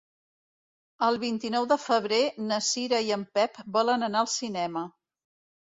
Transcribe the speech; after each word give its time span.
El 1.07 1.19
vint-i-nou 1.23 1.67
de 1.73 1.77
febrer 1.83 2.21
na 2.47 2.59
Cira 2.71 3.03
i 3.11 3.15
en 3.19 3.29
Pep 3.39 3.63
volen 3.79 4.09
anar 4.11 4.25
al 4.27 4.31
cinema. 4.39 4.87